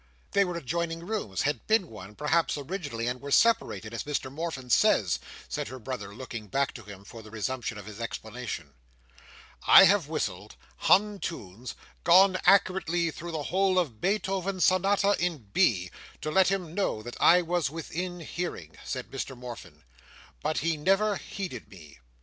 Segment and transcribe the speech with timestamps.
[0.31, 4.71] "They were adjoining rooms; had been one, Perhaps, originally; and were separated, as Mr Morfin
[4.71, 8.73] says," said her brother, looking back to him for the resumption of his explanation.
[9.67, 15.91] "I have whistled, hummed tunes, gone accurately through the whole of Beethoven's Sonata in B,
[16.21, 19.83] to let him know that I was within hearing," said Mr Morfin;
[20.41, 21.99] "but he never heeded me.